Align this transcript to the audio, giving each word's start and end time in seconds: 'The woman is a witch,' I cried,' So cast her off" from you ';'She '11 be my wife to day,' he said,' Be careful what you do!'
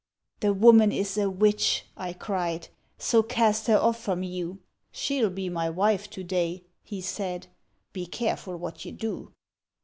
'The 0.39 0.51
woman 0.51 0.91
is 0.91 1.15
a 1.15 1.29
witch,' 1.29 1.85
I 1.95 2.13
cried,' 2.13 2.69
So 3.11 3.21
cast 3.21 3.67
her 3.67 3.77
off" 3.77 4.01
from 4.01 4.23
you 4.23 4.57
';'She 4.91 5.19
'11 5.19 5.35
be 5.35 5.47
my 5.47 5.69
wife 5.69 6.09
to 6.09 6.23
day,' 6.23 6.63
he 6.83 7.01
said,' 7.01 7.45
Be 7.93 8.07
careful 8.07 8.57
what 8.57 8.83
you 8.83 8.93
do!' 8.93 9.31